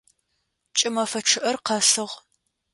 [0.77, 2.13] Кӏымэфэ чъыӏэр къэсыгъ.